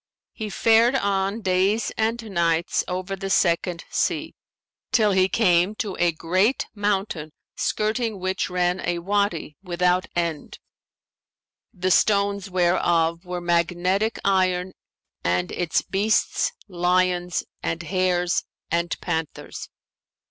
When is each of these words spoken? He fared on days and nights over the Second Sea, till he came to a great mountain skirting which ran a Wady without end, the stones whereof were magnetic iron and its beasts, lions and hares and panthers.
He 0.33 0.49
fared 0.49 0.95
on 0.95 1.41
days 1.41 1.91
and 1.95 2.19
nights 2.31 2.83
over 2.87 3.15
the 3.15 3.29
Second 3.29 3.85
Sea, 3.91 4.33
till 4.91 5.11
he 5.11 5.29
came 5.29 5.75
to 5.75 5.95
a 5.99 6.11
great 6.11 6.65
mountain 6.73 7.33
skirting 7.55 8.19
which 8.19 8.49
ran 8.49 8.79
a 8.79 8.97
Wady 8.97 9.57
without 9.61 10.07
end, 10.15 10.57
the 11.71 11.91
stones 11.91 12.49
whereof 12.49 13.25
were 13.25 13.41
magnetic 13.41 14.17
iron 14.25 14.73
and 15.23 15.51
its 15.51 15.83
beasts, 15.83 16.51
lions 16.67 17.43
and 17.61 17.83
hares 17.83 18.43
and 18.71 18.99
panthers. 19.01 19.69